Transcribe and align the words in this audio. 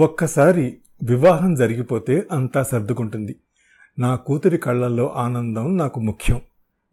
ఒక్కసారి 0.00 0.76
వివాహం 1.02 1.54
జరిగిపోతే 1.54 2.26
అంతా 2.32 2.62
సర్దుకుంటుంది. 2.62 3.36
నా 3.98 4.16
కూతురి 4.16 4.58
కళ్ళల్లో 4.58 5.08
ఆనందం 5.08 5.76
నాకు 5.76 6.00
ముఖ్యం. 6.00 6.40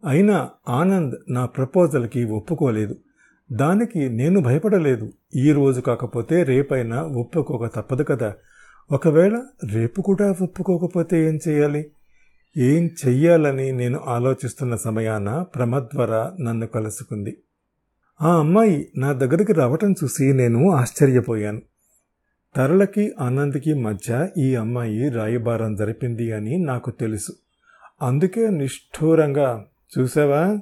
అయినా 0.06 0.50
ఆనంద్ 0.68 1.14
నా 1.30 1.46
ప్రపోజల్కి 1.46 2.24
ఒప్పుకోలేదు. 2.24 2.96
దానికి 3.52 4.08
నేను 4.08 4.40
భయపడలేదు. 4.40 5.12
ఈ 5.34 5.52
రోజు 5.52 5.80
కాకపోతే 5.80 6.42
రేపైనా 6.42 7.02
ఒప్పుకోక 7.02 7.66
తప్పదు 7.66 8.02
కదా. 8.02 8.34
ఒకవేళ 8.92 9.42
రేపు 9.72 10.02
కూడా 10.02 10.34
ఒప్పుకోకపోతే 10.42 11.28
ఏం 11.28 11.38
చేయాలి? 11.48 11.90
ఏం 12.56 12.90
చెయ్యాలని 13.06 13.72
నేను 13.72 14.00
ఆలోచిస్తున్న 14.06 14.76
సమయాన 14.76 15.42
ప్రమద్వర 15.42 16.32
నన్ను 16.40 16.66
కలుసుకుంది. 16.66 17.38
ఆ 18.22 18.38
అమ్మాయి 18.38 18.88
నా 18.96 19.12
దగ్గరికి 19.12 19.52
రావటం 19.52 19.92
చూసి 19.92 20.32
నేను 20.32 20.70
ఆశ్చర్యపోయాను. 20.70 21.62
తరళకి 22.56 23.14
ఆనంద్కి 23.20 23.74
మధ్య 23.74 24.28
ఈ 24.38 24.54
అమ్మాయి 24.54 25.08
రాయబారం 25.08 25.76
జరిపింది 25.76 26.32
అని 26.32 26.58
నాకు 26.58 26.90
తెలుసు. 26.90 27.32
అందుకే 28.02 28.50
నిష్ఠూరంగా 28.50 29.66
చూసావా? 29.98 30.58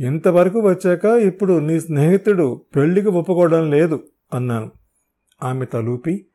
ఇంతవరకు 0.00 0.60
వచ్చాక 0.60 1.04
ఇప్పుడు 1.04 1.58
నీ 1.58 1.80
స్నేహితుడు 1.80 2.62
పెళ్ళికి 2.76 3.08
ఒప్పుకోవడం 3.08 3.70
లేదు 3.70 4.04
అన్నాను. 4.34 4.70
ఆమె 5.42 5.64
తలూపి 5.64 6.26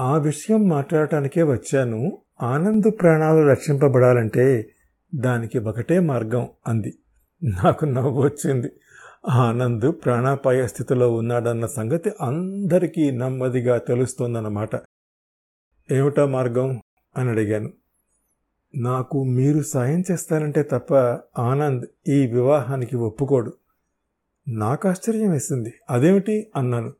ఆ 0.00 0.18
విషయం 0.18 0.68
మాట్లాడటానికే 0.68 1.42
వచ్చాను. 1.42 2.18
ఆనంద్ 2.42 3.00
ప్రాణాలు 3.00 3.46
రక్షింపబడాలంటే 3.46 4.68
దానికి 5.14 5.58
ఒకటే 5.58 6.00
మార్గం 6.00 6.48
అంది. 6.66 6.94
నాకు 7.44 7.84
నవ్వు 7.84 8.22
వచ్చింది 8.22 8.68
ఆనంద్ 9.30 9.92
ప్రాణాపాయ 10.04 10.66
స్థితిలో 10.66 11.12
ఉన్నాడన్న 11.12 11.66
సంగతి 11.66 12.10
అందరికీ 12.20 13.10
నెమ్మదిగా 13.10 13.78
తెలుస్తోందన్నమాట. 13.78 14.68
ఏమిటా 15.92 16.26
మార్గం? 16.26 16.80
అని 17.16 17.30
అడిగాను. 17.30 17.72
నాకు 18.76 19.24
మీరు 19.24 19.62
సాయం 19.62 20.04
చేస్తానంటే 20.10 20.62
తప్ప 20.62 20.94
ఆనంద్ 21.40 21.86
ఈ 22.08 22.26
వివాహానికి 22.26 22.96
ఒప్పుకోడు. 22.96 23.52
నాకు 24.48 24.88
ఆశ్చర్యం 24.88 25.30
వేసింది. 25.30 25.72
అదేమిటి? 25.90 26.50
అన్నాను. 26.56 26.92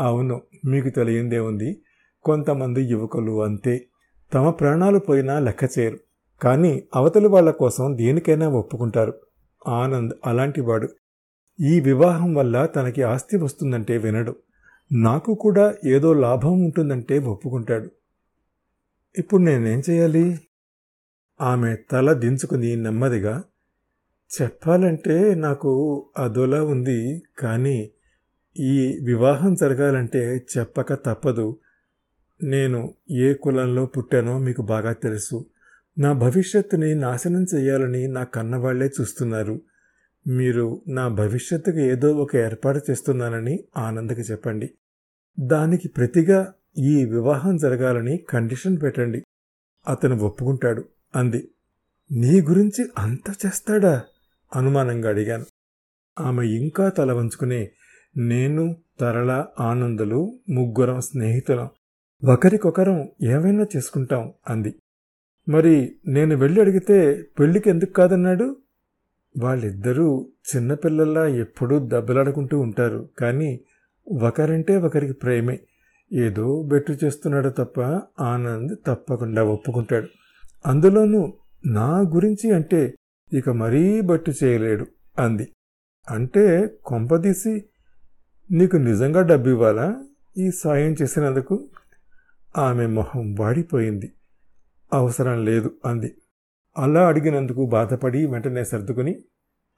అవును 0.00 0.42
మీకు 0.64 0.88
తెలియందే 0.88 1.38
ఉంది. 1.38 1.82
కొంతమంది 2.24 2.82
యువకులు 2.82 3.44
అంతే. 3.44 3.86
తమ 4.34 4.50
ప్రాణాలు 4.50 4.98
పోయినా 4.98 5.38
లెక్క 5.38 5.78
చేయరు. 5.78 5.98
కానీ 6.42 6.82
అవతలి 6.94 7.28
వాళ్ళ 7.28 7.50
కోసం 7.50 7.96
దేనికైనా 7.96 8.48
ఒప్పుకుంటారు. 8.48 9.14
ఆనంద్ 9.68 10.14
అలాంటివాడు. 10.26 10.88
ఈ 11.60 11.80
వివాహం 11.80 12.34
వల్ల 12.34 12.66
తనకి 12.66 13.02
ఆస్తి 13.02 13.36
వస్తుందంటే 13.36 13.96
వినడు. 13.98 14.36
నాకు 14.92 15.34
కూడా 15.34 15.74
ఏదో 15.86 16.12
లాభం 16.12 16.64
ఉంటుందంటే 16.64 17.18
ఒప్పుకుంటాడు. 17.18 17.90
ఇప్పుడు 19.18 19.42
నేనేం 19.42 19.82
చేయాలి? 19.90 20.40
ఆమె 21.40 21.76
తల 21.76 22.12
దించుకుని 22.12 22.76
నెమ్మదిగా 22.76 23.42
చెప్పాలంటే 24.42 25.34
నాకు 25.34 25.70
అదోలా 26.18 26.64
ఉంది 26.64 27.22
కానీ 27.38 27.90
ఈ 28.58 29.00
వివాహం 29.04 29.54
జరగాలంటే 29.54 30.46
చెప్పక 30.58 30.94
తప్పదు. 30.94 31.58
నేను 32.42 32.94
ఏ 33.10 33.34
కులంలో 33.34 33.86
పుట్టానో 33.86 34.38
మీకు 34.38 34.62
బాగా 34.62 34.92
తెలుసు. 34.92 35.46
నా 35.98 36.12
భవిష్యత్తుని 36.12 36.94
నాశనం 36.94 37.46
చేయాలని 37.54 38.08
నా 38.08 38.24
కన్నవాళ్ళే 38.24 38.90
చూస్తున్నారు. 39.00 39.60
మీరు 40.26 40.82
నా 40.88 41.08
భవిష్యత్తుకు 41.08 41.78
ఏదో 41.78 42.14
ఒక 42.14 42.36
ఏర్పాటు 42.36 42.80
చేస్తున్నానని 42.90 43.64
ఆనందకి 43.76 44.20
చెప్పండి. 44.20 44.70
దానికి 45.40 45.88
ప్రతిగా 45.88 46.54
ఈ 46.78 47.04
వివాహం 47.04 47.56
జరగాలని 47.56 48.16
కండిషన్ 48.16 48.78
పెట్టండి. 48.82 49.22
అతను 49.88 50.16
ఒప్పుకుంటాడు. 50.16 50.84
అంది. 51.16 51.48
నీ 52.12 52.40
గురించి 52.40 52.86
అంత 52.98 53.34
చేస్తాడా? 53.46 54.02
అనుమానంగా 54.56 55.08
అడిగాను. 55.08 55.44
ఆమె 56.18 56.46
ఇంకా 56.46 56.88
తల 56.88 57.12
వంచుకునే 57.12 57.70
నేను 58.16 58.76
తరళ 59.00 59.44
ఆనందులు 59.60 60.38
ముగ్గురం 60.48 61.00
స్నేహితులం. 61.00 61.68
ఒకరికొకరం 62.28 63.08
ఏమైనా 63.22 63.66
చేసుకుంటాం 63.76 64.32
అంది. 64.48 64.74
మరి 65.48 65.96
నేను 66.06 66.36
వెళ్ళి 66.36 66.60
అడిగితే 66.60 67.22
పెళ్ళికి 67.38 67.70
ఎందుకు 67.70 67.90
కాదన్నాడు? 67.90 68.56
వాళ్ళిద్దరూ 69.38 70.28
చిన్నపిల్లల్లా 70.56 71.26
ఎప్పుడూ 71.26 71.78
దెబ్బలాడుకుంటూ 71.78 72.58
ఉంటారు. 72.58 73.08
కానీ 73.18 73.60
ఒకరంటే 74.08 74.76
ఒకరికి 74.76 75.12
ప్రేమే. 75.12 75.60
ఏదో 76.12 76.62
బెట్టు 76.62 76.92
చేస్తున్నాడు 77.04 77.48
తప్ప 77.48 77.80
ఆనంద్ 78.20 78.76
తప్పకుండా 78.86 79.44
ఒప్పుకుంటాడు. 79.44 80.08
అందులోనూ 80.66 81.32
నా 81.66 81.98
గురించి 81.98 82.50
అంటే 82.50 82.94
ఇక 83.32 83.50
మరీ 83.50 84.00
బట్టు 84.00 84.32
చేయలేడు 84.44 84.86
అంది. 85.18 85.52
అంటే 86.10 86.70
కొంపదీసి 86.84 87.64
నీకు 88.50 88.76
నిజంగా 88.76 89.22
డబ్బు 89.22 89.48
ఇవ్వాలా 89.48 90.04
ఈ 90.38 90.50
సాయం 90.50 90.94
చేసినందుకు? 91.02 91.68
ఆమె 92.56 92.86
మొహం 92.86 93.34
వాడిపోయింది. 93.34 94.12
అవసరం 94.92 95.44
లేదు 95.44 95.70
అంది. 95.86 96.14
అలా 96.78 97.08
అడిగినందుకు 97.08 97.66
బాధపడి 97.66 98.26
వెంటనే 98.26 98.64
సర్దుకుని 98.64 99.16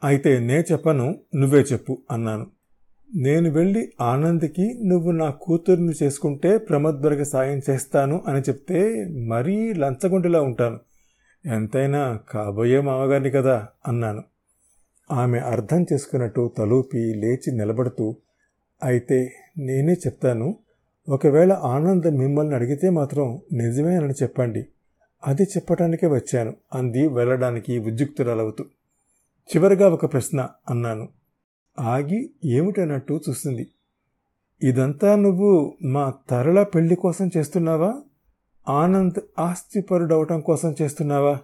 అయితే 0.05 0.39
నే 0.39 0.61
చెప్పను 0.61 1.19
నువ్వే 1.37 1.61
చెప్పు 1.61 1.99
అన్నాను. 2.11 2.47
నేను 3.15 3.51
వెళ్ళి 3.51 3.93
ఆనంద్కి 4.01 4.79
నువ్వు 4.85 5.11
నా 5.11 5.31
కూతుర్ని 5.31 5.93
చేసుకుంటే 6.03 6.59
ప్రమద్వర్గ 6.59 7.23
సాయం 7.23 7.61
చేస్తాను 7.71 8.23
అని 8.27 8.41
చెప్తే 8.41 9.05
మరీ 9.05 9.75
లంచగొండిలా 9.75 10.43
ఉంటాను. 10.43 10.79
ఎంతైనా 11.47 12.19
కాబోయే 12.31 12.81
మామగారిని 12.81 13.31
కదా 13.31 13.69
అన్నాను. 13.89 14.23
ఆమె 15.11 15.39
అర్థం 15.39 15.87
చేసుకున్నట్టు 15.93 16.51
తలూపి 16.59 17.15
లేచి 17.15 17.53
నిలబడుతూ 17.53 18.17
అయితే 18.83 19.33
నేనే 19.59 19.93
చెప్తాను. 19.93 20.57
ఒకవేళ 21.09 21.53
ఆనంద్ 21.53 22.19
మిమ్మల్ని 22.19 22.55
అడిగితే 22.55 22.91
మాత్రం 22.91 23.41
నిజమేనని 23.53 24.13
చెప్పండి. 24.13 24.67
అది 25.27 25.43
చెప్పటానికే 25.43 26.07
వచ్చాను. 26.07 26.57
అంది 26.75 27.09
వెళ్ళడానికి 27.09 27.79
ఉద్యుక్తురాలవుతూ. 27.79 28.65
చివరిగా 29.49 29.89
ఒక 29.89 30.13
ప్రశ్న 30.13 30.49
అన్నాను. 30.71 31.09
ఆగి 31.79 32.31
ఏమిటన్నట్టు 32.45 33.21
చూస్తుంది 33.29 33.69
ఇదంతా 34.63 35.17
నువ్వు 35.17 35.77
మా 35.83 36.15
తరల 36.31 36.63
పెళ్ళి 36.63 36.95
కోసం 36.95 37.31
చేస్తున్నావా? 37.37 38.03
ఆనంద్ 38.69 39.21
ఆస్తిపరుడవటం 39.39 40.41
కోసం 40.41 40.75
చేస్తున్నావా? 40.83 41.39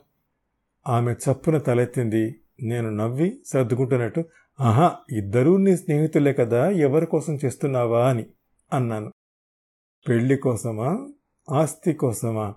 ఆమె 0.89 1.13
చప్పున 1.13 1.59
తలెత్తింది. 1.59 2.41
నేను 2.63 2.91
నవ్వి 2.91 3.39
సర్దుకుంటున్నట్టు 3.47 4.25
ఆహా 4.61 4.97
ఇద్దరూ 5.11 5.57
నీ 5.57 5.77
స్నేహితులే 5.77 6.33
కదా 6.33 6.69
ఎవరి 6.69 7.07
కోసం 7.07 7.39
చేస్తున్నావా? 7.45 8.09
అని 8.09 8.27
అన్నాను. 8.73 9.13
పెళ్ళి 10.09 10.37
కోసమా? 10.37 11.09
ఆస్తి 11.51 11.93
కోసమా? 11.93 12.55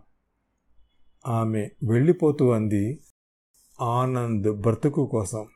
ఆమె 1.28 1.70
వెళ్ళిపోతూ 1.90 2.52
అంది 2.52 3.00
ఆనంద్ 3.82 4.62
బ్రతుకు 4.62 5.06
కోసం 5.06 5.48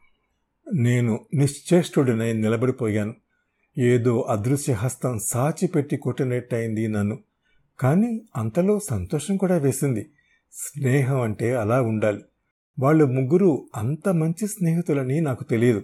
నేను 0.74 1.20
నిశ్చేష్టుడినై 1.34 2.34
నిలబడిపోయాను. 2.34 3.14
ఏదో 3.78 4.22
అదృశ్య 4.22 4.74
హస్తం 4.74 5.20
సాచిపెట్టి 5.20 5.98
కొట్టినట్టయింది 5.98 6.88
నన్ను. 6.88 7.20
కానీ 7.80 8.22
అంతలో 8.36 8.80
సంతోషం 8.80 9.38
కూడా 9.38 9.58
వేసింది. 9.58 10.10
స్నేహం 10.52 11.22
అంటే 11.22 11.56
అలా 11.56 11.82
ఉండాలి. 11.82 12.24
వాళ్ళు 12.80 13.06
ముగ్గురు 13.06 13.68
అంత 13.76 14.10
మంచి 14.10 14.48
స్నేహితులని 14.48 15.22
నాకు 15.22 15.44
తెలియదు. 15.44 15.84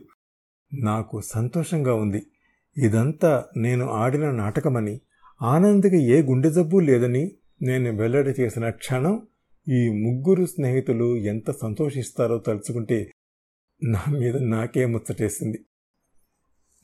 నాకు 0.73 1.21
సంతోషంగా 1.21 1.93
ఉంది. 1.93 2.27
ఇదంతా 2.77 3.45
నేను 3.57 3.89
ఆడిన 3.89 4.31
నాటకమని. 4.31 5.01
ఆనంద్కి 5.41 6.03
ఏ 6.03 6.21
గుండె 6.21 6.49
జబ్బు 6.49 6.79
లేదని 6.79 7.31
నేను 7.61 7.91
వెల్లడి 7.91 8.41
చేసిన 8.41 8.69
క్షణం 8.69 9.27
ఈ 9.69 9.89
ముగ్గురు 9.89 10.45
స్నేహితులు 10.45 11.17
ఎంత 11.17 11.51
సంతోషిస్తారో 11.51 12.37
తలుచుకుంటే 12.37 13.11
నా 13.83 14.03
మీద 14.11 14.37
నాకే 14.37 14.85
ముచ్చటేసింది. 14.85 15.65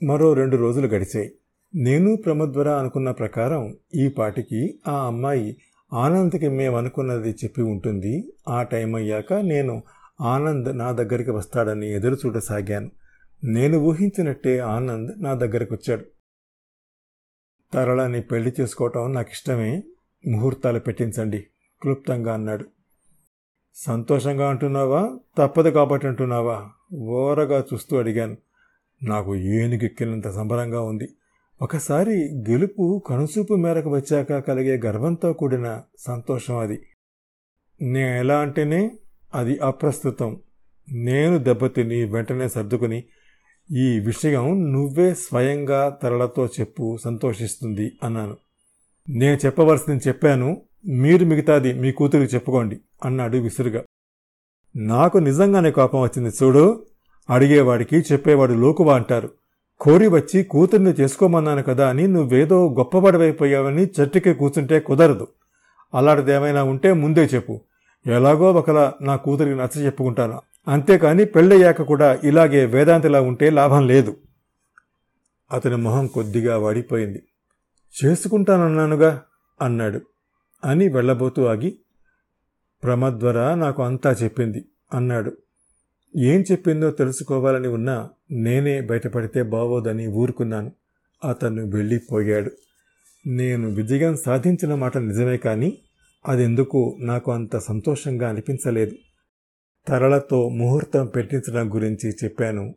మరో 0.06 0.34
రెండు 0.34 0.58
రోజులు 0.58 0.88
గడిచాయి. 0.88 1.32
నేను 1.76 2.16
ప్రమద్వర 2.16 2.70
అనుకున్న 2.70 3.12
ప్రకారం 3.12 3.78
ఈ 3.96 4.08
పాటికి 4.08 4.80
ఆ 4.88 5.08
అమ్మాయి 5.08 5.58
ఆనంద్కి 5.94 6.48
మేమనుకున్నది 6.48 7.30
చెప్పి 7.30 7.62
ఉంటుంది. 7.62 8.34
ఆ 8.48 8.64
టైం 8.64 8.96
అయ్యాక 8.96 9.34
నేను 9.34 9.84
ఆనంద్ 10.22 10.78
నా 10.78 10.92
దగ్గరికి 10.92 11.32
వస్తాడని 11.32 11.92
ఎదురు 11.92 12.16
చూడసాగాను. 12.16 12.92
నేను 13.44 13.78
ఊహించినట్టే 13.78 14.60
ఆనంద్ 14.60 15.24
నా 15.24 15.34
దగ్గరకు 15.34 15.74
వచ్చాడు 15.76 16.06
తరళని 17.74 18.22
పెళ్ళి 18.22 18.54
చేసుకోవటం 18.62 19.14
నాకు 19.14 19.30
ఇష్టమే 19.32 19.84
ముహూర్తాలు 20.28 20.80
పెట్టించండి. 20.80 21.48
క్లుప్తంగా 21.84 22.34
అన్నాడు. 22.34 22.66
సంతోషంగా 23.76 24.50
అంటున్నావా? 24.50 25.20
తప్పదు 25.38 25.70
కాబట్టి 25.70 26.08
అంటున్నావా? 26.08 26.70
ఓరగా 26.94 27.64
చూస్తూ 27.74 27.98
అడిగాను. 27.98 28.38
నాకు 29.04 29.36
ఏనుగెక్కినంత 29.36 30.28
సంబరంగా 30.28 30.82
ఉంది. 30.82 31.08
ఒకసారి 31.62 32.44
గెలుపు 32.50 33.04
కనుసూపు 33.08 33.54
మేరకు 33.54 33.90
వచ్చాక 33.90 34.40
కలిగే 34.40 34.82
గర్వంతో 34.86 35.34
కూడిన 35.34 35.82
సంతోషం 36.00 36.58
అది. 36.58 36.82
నేను 37.82 38.20
ఎలా 38.20 38.40
అంటేనే 38.40 38.92
అది 39.36 39.58
అప్రస్తుతం. 39.58 40.40
నేను 40.92 41.38
దెబ్బతిని 41.38 42.06
వెంటనే 42.06 42.50
సర్దుకుని 42.50 43.04
ఈ 43.72 44.00
విషయం 44.00 44.72
నువ్వే 44.74 45.14
స్వయంగా 45.14 45.90
తరలతో 45.90 46.46
చెప్పు 46.46 46.98
సంతోషిస్తుంది 47.04 47.92
అన్నాను. 48.04 48.38
నేను 49.10 49.38
చెప్పవలసింది 49.46 50.04
చెప్పాను. 50.08 50.62
మీరు 50.86 51.26
మిగతాది 51.26 51.74
మీ 51.74 51.92
కూతురికి 51.92 52.36
చెప్పుకోండి 52.36 52.80
అన్నాడు 53.06 53.38
విసురుగా. 53.38 53.84
నాకు 54.76 55.18
నిజంగానే 55.18 55.72
కోపం 55.72 56.02
వచ్చింది 56.02 56.30
చూడు 56.44 56.86
అడిగేవాడికి 57.30 57.98
చెప్పేవాడు 57.98 58.54
లోకువా 58.54 58.96
అంటారు. 58.96 59.30
కోరి 59.80 60.08
వచ్చి 60.08 60.44
కూతుర్ని 60.44 60.92
చేసుకోమన్నాను 60.92 61.64
కదా 61.64 61.90
అని 61.90 62.08
నువ్వేదో 62.08 62.70
గొప్పపడవైపోయావని 62.70 63.88
చెట్టుకి 64.00 64.34
కూర్చుంటే 64.34 64.80
కుదరదు. 64.80 65.28
అలాంటిదేమైనా 65.94 66.64
ఉంటే 66.64 66.94
ముందే 66.94 67.26
చెప్పు. 67.26 67.62
ఎలాగో 68.06 68.54
ఒకలా 68.54 68.94
నా 69.02 69.16
కూతురికి 69.16 69.60
నచ్చ 69.60 69.86
చెప్పుకుంటాను. 69.86 70.42
అంతేకాని 70.68 71.26
పెళ్ళయ్యాక 71.26 71.82
కూడా 71.82 72.20
ఇలాగే 72.24 72.66
వేదాంతిలా 72.66 73.22
ఉంటే 73.22 73.50
లాభం 73.50 73.88
లేదు. 73.88 74.16
అతని 75.52 75.76
మొహం 75.76 76.08
కొద్దిగా 76.08 76.58
వాడిపోయింది. 76.58 77.24
చేసుకుంటానన్నానుగా 78.06 79.22
అన్నాడు. 79.62 80.02
అని 80.64 80.88
వెళ్ళబోతూ 80.88 81.46
ఆగి 81.46 81.80
ప్రమద్వర 82.84 83.54
నాకు 83.54 83.84
అంతా 83.84 84.12
చెప్పింది 84.12 84.66
అన్నాడు. 84.94 85.38
ఏం 86.18 86.44
చెప్పిందో 86.52 86.92
తెలుసుకోవాలని 86.92 87.68
ఉన్నా 87.68 88.10
నేనే 88.32 88.82
బయటపడితే 88.82 89.44
బావోదని 89.44 90.08
ఊరుకున్నాను. 90.08 90.72
అతను 91.30 91.70
వెళ్ళిపోయాడు. 91.70 92.52
నేను 93.28 93.70
విజయం 93.70 94.16
సాధించిన 94.16 94.76
మాట 94.76 94.98
నిజమే 94.98 95.38
కానీ 95.38 95.78
అదెందుకు 96.28 96.98
నాకు 97.00 97.32
అంత 97.32 97.58
సంతోషంగా 97.58 98.30
అనిపించలేదు. 98.30 98.96
తరలతో 99.88 100.50
ముహూర్తం 100.50 101.06
పెట్టించడం 101.06 101.74
గురించి 101.74 102.10
చెప్పాను. 102.24 102.76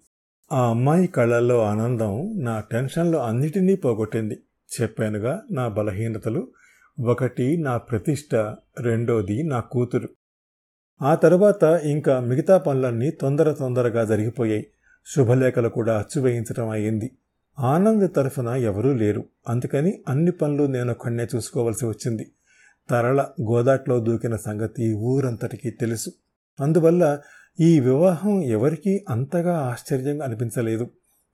ఆ 0.52 0.70
అమ్మాయి 0.70 1.06
కళ్ళల్లో 1.06 1.62
ఆనందం 1.62 2.34
నా 2.36 2.60
టెన్షన్లో 2.60 3.18
అన్నిటినీ 3.18 3.76
పోగొట్టింది 3.76 4.38
చెప్పానుగా 4.80 5.42
నా 5.52 5.68
బలహీనతలు. 5.68 6.48
ఒకటి 7.00 7.56
నా 7.56 7.76
ప్రతిష్ట 7.76 8.34
రెండోది 8.80 9.42
నా 9.42 9.60
కూతురు. 9.60 10.08
ఆ 11.02 11.14
తర్వాత 11.14 11.62
ఇంకా 11.62 12.20
మిగతా 12.20 12.58
పనులన్నీ 12.58 13.10
తొందర 13.10 13.52
తొందరగా 13.52 14.04
జరిగిపోయాయి. 14.04 14.66
శుభలేఖలు 15.16 15.68
కూడా 15.68 15.98
అచ్చువేయించడం 15.98 16.68
అయింది 16.68 17.10
ఆనంద్ 17.58 18.14
తరఫున 18.14 18.48
ఎవరూ 18.48 18.92
లేరు. 18.92 19.24
అందుకని 19.48 20.02
అన్ని 20.08 20.30
పనులు 20.30 20.62
నేను 20.62 20.90
ఒక్కడనే 20.90 21.26
చూసుకోవలసి 21.36 21.86
వచ్చింది. 21.86 22.32
తరళ 22.90 23.22
గోదాట్లో 23.22 24.00
దూకిన 24.00 24.36
సంగతి 24.36 24.94
ఊరంతటికీ 24.94 25.70
తెలుసు. 25.70 26.10
అందువల్ల 26.60 27.18
ఈ 27.60 27.80
వివాహం 27.80 28.42
ఎవరికీ 28.42 29.04
అంతగా 29.08 29.58
ఆశ్చర్యంగా 29.58 30.24
అనిపించలేదు. 30.24 30.90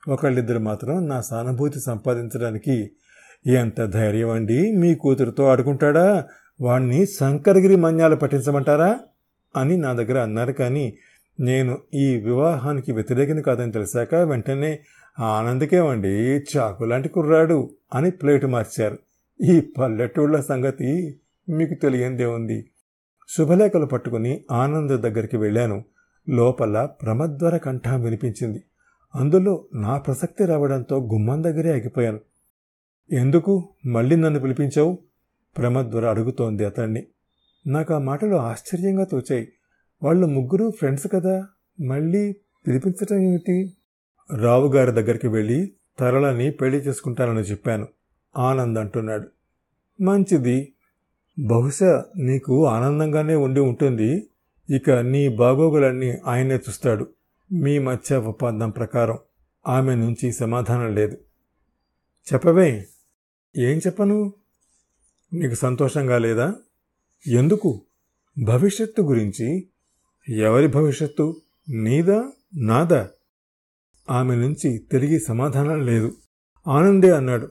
ఒకళ్ళిద్దరు 0.09 0.59
మాత్రం 0.59 1.09
నా 1.09 1.21
సానుభూతి 1.21 1.81
సంపాదించడానికి 1.81 2.91
ఎంత 3.47 3.85
ధైర్యం 3.85 4.31
అండి? 4.31 4.73
మీ 4.73 4.95
కూతురుతో 4.95 5.45
ఆడుకుంటాడా? 5.45 6.25
వాణ్ణి 6.61 7.07
శంకరగిరి 7.07 7.77
మన్యాలు 7.77 8.17
పట్టించమంటారా 8.17 8.99
అని 9.57 9.77
నా 9.77 9.93
దగ్గర 9.93 10.19
అన్నారు 10.19 10.53
కానీ 10.53 10.97
నేను 11.41 11.79
ఈ 11.95 12.17
వివాహానికి 12.17 12.93
వ్యతిరేకని 12.93 13.43
కాదని 13.43 13.73
తెలిసాక 13.73 14.15
వెంటనే 14.15 14.79
ఆనందకేమండి 15.19 16.09
చాకు 16.57 16.85
లాంటి 16.85 17.09
కుర్రాడు 17.09 17.71
అని 17.95 18.11
ప్లేటు 18.11 18.47
మార్చారు. 18.47 18.99
ఈ 19.43 19.61
పల్లెటూళ్ళ 19.79 20.41
సంగతి 20.41 21.21
మీకు 21.49 21.75
తెలియందే 21.75 22.25
ఉంది. 22.25 22.71
శుభలేఖలు 23.37 23.87
పట్టుకుని 23.87 24.45
ఆనంద్ 24.51 25.03
దగ్గరికి 25.03 25.37
వెళ్ళాను. 25.37 25.85
లోపల 26.29 26.89
ప్రమద్వర 27.03 27.57
కంఠం 27.57 28.03
వినిపించింది. 28.03 28.63
అందులో 29.15 29.65
నా 29.75 29.99
ప్రసక్తి 29.99 30.45
రావడంతో 30.45 30.97
గుమ్మం 30.99 31.45
దగ్గరే 31.45 31.73
ఆగిపోయాను. 31.73 32.21
ఎందుకు 33.13 33.69
మళ్ళీ 33.87 34.17
నన్ను 34.17 34.41
పిలిపించావు? 34.41 34.99
ప్రమద్వర 35.59 36.07
అడుగుతోంది 36.07 36.65
అతన్ని. 36.65 37.07
నాకు 37.67 37.95
ఆ 37.95 37.99
మాటలు 37.99 38.37
ఆశ్చర్యంగా 38.37 39.05
తోచాయి. 39.05 39.53
వాళ్ళు 40.03 40.27
ముగ్గురు 40.27 40.71
ఫ్రెండ్స్ 40.71 41.07
కదా? 41.07 41.47
మళ్ళీ 41.87 42.33
పిలిపించటం 42.67 43.17
ఏమిటి? 43.17 43.77
రావుగారి 44.39 44.93
దగ్గరికి 44.93 45.29
వెళ్ళి 45.29 45.73
తరలని 45.99 46.51
పెళ్ళి 46.51 46.79
చేసుకుంటానని 46.79 47.41
చెప్పాను. 47.41 47.89
ఆనంద్ 48.39 48.79
అంటున్నాడు. 48.79 49.29
మంచిది. 50.03 50.73
బహుశా 51.39 52.05
నీకు 52.17 52.67
ఆనందంగానే 52.67 53.35
ఉండి 53.35 53.61
ఉంటుంది. 53.61 54.29
ఇక 54.71 54.91
నీ 54.91 55.29
బాగోగులన్నీ 55.29 56.15
ఆయనే 56.27 56.57
చూస్తాడు. 56.57 57.07
మీ 57.53 57.79
మధ్య 57.79 58.17
ఒప్పందం 58.17 58.71
ప్రకారం 58.71 59.19
ఆమె 59.69 59.95
నుంచి 59.95 60.33
సమాధానం 60.33 60.95
లేదు. 60.95 61.19
చెప్పవే. 62.33 62.87
ఏం 63.59 63.79
చెప్పను? 63.79 64.33
నీకు 65.33 65.55
సంతోషంగా 65.55 66.19
లేదా? 66.19 66.55
ఎందుకు? 67.27 67.83
భవిష్యత్తు 68.45 69.03
గురించి 69.03 69.69
ఎవరి 70.29 70.67
భవిష్యత్తు? 70.67 71.41
నీదా? 71.69 72.25
నాదా? 72.57 73.09
ఆమె 74.11 74.37
నుంచి 74.37 74.79
తిరిగి 74.79 75.21
సమాధానం 75.21 75.87
లేదు. 75.87 76.15
ఆనందే 76.69 77.11
అన్నాడు. 77.11 77.49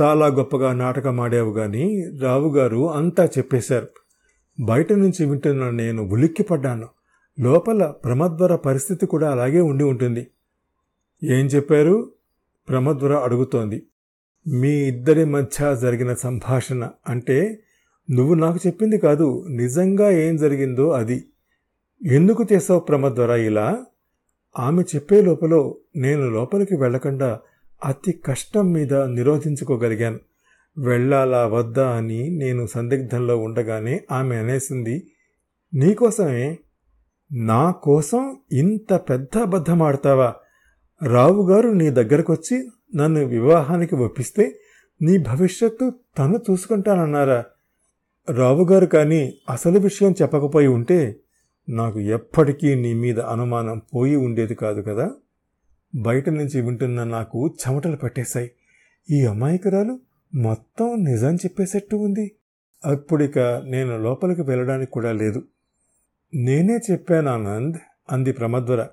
చాలా 0.00 0.26
గొప్పగా 0.26 0.72
నాటకం 0.72 1.20
ఆడావు 1.20 1.52
గాని 1.52 2.10
రావుగారు 2.20 2.90
అంతా 2.90 3.24
చెప్పేశారు. 3.24 3.88
బయట 4.60 4.92
నుంచి 4.92 5.26
వింటున్న 5.26 5.70
నేను 5.70 6.02
ఉలిక్కిపడ్డాను. 6.02 6.88
లోపల 7.40 7.86
ప్రమద్వర 7.86 8.56
పరిస్థితి 8.56 9.06
కూడా 9.06 9.32
అలాగే 9.32 9.60
ఉండి 9.60 9.84
ఉంటుంది. 9.84 10.26
ఏం 11.24 11.46
చెప్పారు? 11.46 12.12
ప్రమద్వర 12.68 13.14
అడుగుతోంది. 13.14 13.86
మీ 14.46 14.68
ఇద్దరి 14.68 15.24
మధ్య 15.24 15.76
జరిగిన 15.76 16.14
సంభాషణ 16.14 16.90
అంటే 17.08 17.62
నువ్వు 18.10 18.34
నాకు 18.34 18.58
చెప్పింది 18.66 18.98
కాదు 18.98 19.46
నిజంగా 19.48 20.10
ఏం 20.10 20.36
జరిగిందో 20.36 20.90
అది. 20.90 21.24
ఎందుకు 22.06 22.46
చేసావు 22.52 22.80
ప్రమద్వరా 22.80 23.36
ఇలా? 23.36 23.84
ఆమె 24.58 24.82
చెప్పే 24.82 25.22
లోపల 25.22 25.72
నేను 25.96 26.30
లోపలికి 26.30 26.76
వెళ్ళకుండా 26.76 27.40
అతి 27.84 28.12
కష్టం 28.12 28.72
మీద 28.72 28.94
నిరోధించుకోగలిగాను. 28.94 30.18
వెళ్ళాలా 30.78 31.46
వద్దా 31.46 31.90
అని 31.90 32.30
నేను 32.30 32.66
సందిగ్ధంలో 32.66 33.38
ఉండగానే 33.38 34.00
ఆమె 34.12 34.36
అనేసింది 34.36 35.10
నీకోసమే? 35.74 36.58
నా 37.32 37.70
కోసం 37.70 38.36
ఇంత 38.52 38.92
పెద్ద 38.94 39.38
అబద్ధం 39.38 39.82
ఆడతావా? 39.82 40.34
రావుగారు 41.02 41.68
నీ 41.68 41.90
దగ్గరకొచ్చి 41.90 42.68
నన్ను 42.96 43.24
వివాహానికి 43.24 43.94
ఒప్పిస్తే 43.94 44.58
నీ 45.02 45.18
భవిష్యత్తు 45.18 45.92
తను 46.18 46.40
చూసుకుంటానన్నారా? 46.50 47.44
రావుగారు 48.30 48.86
కానీ 48.86 49.34
అసలు 49.50 49.78
విషయం 49.78 50.14
చెప్పకపోయి 50.22 50.66
ఉంటే 50.66 51.20
నాకు 51.68 52.00
ఎప్పటికీ 52.00 52.74
నీ 52.74 52.94
మీద 52.94 53.20
అనుమానం 53.20 53.82
పోయి 53.94 54.16
ఉండేది 54.16 54.54
కాదు 54.54 54.80
కదా. 54.80 55.10
బయట 55.94 56.28
నుంచి 56.28 56.60
వింటున్న 56.60 57.04
నాకు 57.04 57.48
చెమటలు 57.48 57.96
పట్టేశాయి. 57.96 58.50
ఈ 59.10 59.26
అమాయకురాలు 59.26 60.00
మొత్తం 60.34 61.04
నిజం 61.04 61.34
చెప్పేసట్టు 61.34 61.96
ఉంది. 61.96 62.32
అప్పుడిక 62.86 63.38
నేను 63.64 64.02
లోపలికి 64.02 64.42
వెళ్ళడానికి 64.42 64.92
కూడా 64.92 65.12
లేదు. 65.12 65.44
నేనే 66.34 66.78
చెప్పాను 66.90 67.30
ఆనంద్ 67.30 67.76
అంది 68.10 68.32
ప్రమద్వర 68.32 68.86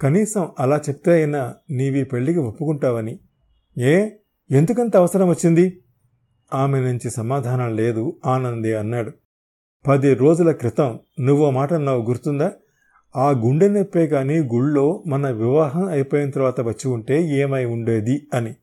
కనీసం 0.00 0.48
అలా 0.58 0.80
చెప్తే 0.88 1.12
అయినా 1.12 1.54
నీవి 1.70 2.04
పెళ్ళికి 2.04 2.38
ఒప్పుకుంటావని. 2.38 3.18
ఏ? 3.78 4.08
ఎందుకంత 4.50 4.96
అవసరం 4.96 5.28
వచ్చింది? 5.28 5.82
ఆమె 6.54 6.80
నుంచి 6.80 7.10
సమాధానం 7.10 7.76
లేదు 7.76 8.16
ఆనందే 8.26 8.74
అన్నాడు. 8.74 9.12
పది 9.86 10.14
రోజుల 10.14 10.50
క్రితం 10.50 10.98
నువ్వు 11.20 11.50
మాట 11.50 11.72
అన్నావు 11.72 12.02
గుర్తుందా? 12.02 12.52
ఆ 13.16 13.30
గుండె 13.30 13.68
నొప్పే 13.68 14.06
కానీ 14.06 14.38
గుళ్ళో 14.38 15.04
మన 15.06 15.30
వివాహం 15.30 15.84
అయిపోయిన 15.84 16.30
తర్వాత 16.30 16.60
వచ్చి 16.60 16.88
ఉంటే 16.88 17.22
ఏమై 17.22 17.64
ఉండేది 17.64 18.26
అని. 18.34 18.54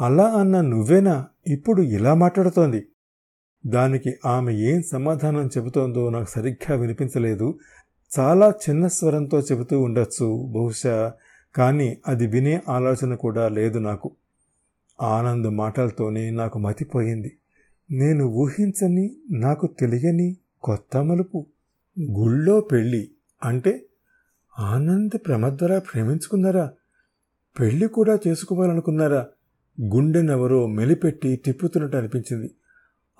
అలా 0.00 0.24
అన్న 0.24 0.60
నువ్వేనా? 0.60 1.26
ఇప్పుడు 1.46 1.82
ఇలా 1.82 2.14
మాట్లాడుతోంది. 2.14 2.86
దానికి 3.66 4.14
ఆమె 4.26 4.54
ఏం 4.54 4.82
సమాధానం 4.82 5.46
చెబుతోందో 5.46 6.10
నాకు 6.10 6.30
సరిగ్గా 6.30 6.76
వినిపించలేదు. 6.76 7.58
చాలా 8.18 8.50
చిన్న 8.50 8.86
స్వరంతో 8.86 9.40
చెబుతూ 9.40 9.80
ఉండొచ్చు 9.80 10.52
బహుశా 10.52 11.12
కానీ 11.54 11.98
అది 12.08 12.26
వినే 12.26 12.62
ఆలోచన 12.68 13.14
కూడా 13.14 13.48
లేదు 13.48 13.78
నాకు. 13.78 14.10
ఆనంద్ 15.02 15.50
మాటలతోనే 15.50 16.30
నాకు 16.30 16.58
మతిపోయింది. 16.58 17.38
నేను 17.90 18.24
ఊహించని 18.24 19.16
నాకు 19.30 19.66
తెలియని 19.80 20.36
కొత్త 20.62 20.96
మలుపు. 20.96 21.46
గుళ్ళో 22.00 22.60
పెళ్ళి 22.60 23.10
అంటే 23.44 23.86
ఆనంద్ 24.58 25.18
ప్రమద్వర 25.26 25.78
ప్రేమించుకున్నారా? 25.78 26.70
పెళ్ళి 27.60 27.88
కూడా 27.88 28.18
చేసుకోవాలనుకున్నారా? 28.28 29.26
గుండెనెవరో 29.94 30.66
మెలిపెట్టి 30.66 31.36
తిప్పుతున్నట్టు 31.36 31.96
అనిపించింది. 31.96 32.50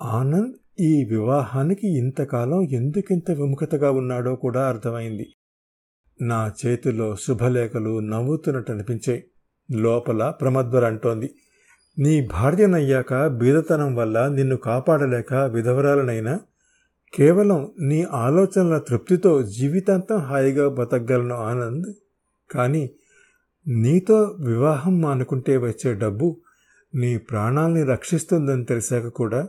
ఆనంద్ 0.01 0.53
ఈ 0.79 1.03
వివాహానికి 1.03 1.97
ఇంతకాలం 1.97 2.61
ఎందుకింత 2.61 3.31
విముఖతగా 3.31 3.91
ఉన్నాడో 3.91 4.35
కూడా 4.35 4.67
అర్థమైంది. 4.67 5.33
నా 6.21 6.51
చేతిలో 6.65 7.15
శుభలేఖలు 7.15 7.99
నవ్వుతున్నట్టు 7.99 8.71
అనిపించాయి. 8.71 9.23
లోపల 9.71 10.33
ప్రమద్వర 10.41 10.85
అంటోంది 10.85 11.35
నీ 11.99 12.21
భార్యనయ్యాక 12.21 13.27
బీదతనం 13.27 13.95
వల్ల 13.95 14.27
నిన్ను 14.27 14.57
కాపాడలేక 14.57 15.33
విధవరాలనైనా 15.33 16.39
కేవలం 17.13 17.71
నీ 17.79 18.03
ఆలోచనల 18.03 18.77
తృప్తితో 18.77 19.41
జీవితాంతం 19.41 20.17
హాయిగా 20.17 20.69
బతకగలను 20.69 21.35
ఆనంద్. 21.35 21.93
కానీ 22.51 22.89
నీతో 23.67 24.37
వివాహం 24.39 25.01
మానుకుంటే 25.01 25.57
వచ్చే 25.57 25.93
డబ్బు 25.93 26.37
నీ 26.95 27.17
ప్రాణాల్ని 27.17 27.83
రక్షిస్తుందని 27.83 28.65
తెలిసాక 28.65 29.07
కూడా 29.07 29.47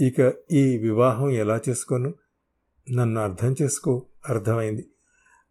ఇక 0.00 0.32
ఈ 0.52 0.78
వివాహం 0.78 1.30
ఎలా 1.30 1.60
చేసుకోను? 1.68 2.14
నన్ను 2.90 3.20
అర్థం 3.20 3.54
చేసుకో 3.62 4.06
అర్థమైంది. 4.28 4.88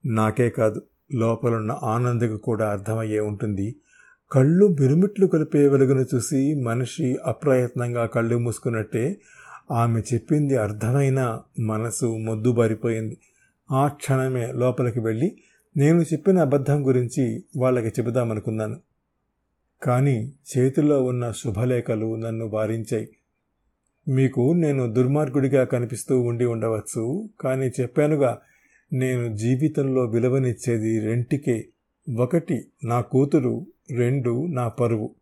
నాకే 0.05 0.49
కాదు 0.49 0.81
లోపలున్న 1.13 1.71
ఆనందకు 1.83 2.37
కూడా 2.37 2.69
అర్థమయ్యే 2.69 3.19
ఉంటుంది. 3.19 3.75
కళ్ళు 4.31 4.75
మిరుమిట్లు 4.79 5.27
కలిపే 5.27 5.67
వెలుగును 5.67 6.05
చూసి 6.15 6.53
మనిషి 6.53 7.17
అప్రయత్నంగా 7.25 8.05
కళ్ళు 8.05 8.37
మూసుకున్నట్టే 8.37 9.17
ఆమె 9.71 10.01
చెప్పింది 10.13 10.55
అర్థమైన 10.55 11.39
మనసు 11.59 12.05
మొద్దుబారిపోయింది. 12.05 13.17
ఆ 13.71 13.87
క్షణమే 13.87 14.51
లోపలికి 14.51 14.99
వెళ్ళి 14.99 15.37
నేను 15.77 16.01
చెప్పిన 16.01 16.39
అబద్ధం 16.39 16.87
గురించి 16.87 17.43
వాళ్ళకి 17.57 17.87
చెబుదామనుకున్నాను. 17.87 18.77
కానీ 19.83 20.33
చేతిలో 20.57 21.03
ఉన్న 21.03 21.31
శుభలేఖలు 21.31 22.15
నన్ను 22.15 22.45
వారించాయి. 22.47 23.09
మీకు 24.07 24.53
నేను 24.53 24.93
దుర్మార్గుడిగా 24.93 25.63
కనిపిస్తూ 25.63 26.21
ఉండి 26.21 26.45
ఉండవచ్చు 26.45 27.29
కానీ 27.41 27.67
చెప్పానుగా 27.81 28.39
నేను 28.93 29.35
జీవితంలో 29.35 30.05
విలువనిచ్చేది 30.05 30.99
రెంటికే. 30.99 31.67
ఒకటి 32.15 32.65
నా 32.83 33.01
కూతురు 33.01 33.67
రెండు 33.91 34.47
నా 34.47 34.67
పరువు. 34.67 35.15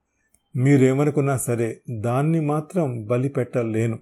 మీరేమనుకున్నా 0.55 1.37
సరే 1.37 1.81
దాన్ని 1.99 2.41
మాత్రం 2.41 3.05
బలి 3.05 3.29
పెట్టలేను 3.29 3.99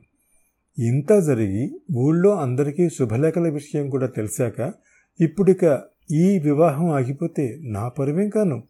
ఇంత 0.80 1.20
జరిగి 1.20 1.80
ఊళ్ళో 1.96 2.36
అందరికీ 2.36 2.90
శుభలేఖల 2.90 3.50
విషయం 3.50 3.90
కూడా 3.90 4.08
తెలిసాక 4.08 4.74
ఇప్పుడిక 5.22 5.82
ఈ 6.12 6.40
వివాహం 6.40 6.90
ఆగిపోతే 6.90 7.60
నా 7.62 7.88
పరువేం 7.88 8.30
కాను? 8.30 8.64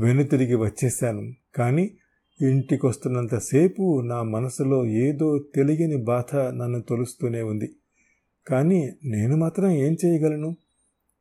వెనుతిరిగి 0.00 0.54
వచ్చేశాను. 0.54 1.32
కానీ 1.54 1.90
ఇంటికొస్తున్నంతసేపు 2.40 4.00
నా 4.00 4.22
మనసులో 4.22 4.86
ఏదో 4.86 5.38
తెలియని 5.54 5.96
బాధ 5.96 6.36
నన్ను 6.36 6.80
తొలుస్తూనే 6.80 7.42
ఉంది. 7.42 7.76
కానీ 8.48 8.92
నేను 9.04 9.36
మాత్రం 9.36 9.70
ఏం 9.70 9.96
చేయగలను? 10.04 10.56